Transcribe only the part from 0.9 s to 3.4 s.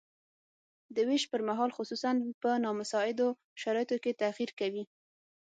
د ویش پرمهال خصوصاً په نامساعدو